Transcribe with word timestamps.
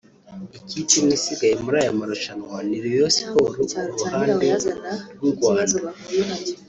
Ikipe 0.69 0.93
imwe 0.99 1.13
isigaye 1.19 1.53
muri 1.63 1.75
aya 1.81 1.93
marushanwa 1.99 2.55
ni 2.67 2.77
Rayon 2.83 3.11
Sports 3.17 3.73
ku 3.97 4.03
ruhande 4.13 4.47
rw’u 5.15 5.31
Rwanda 5.35 5.79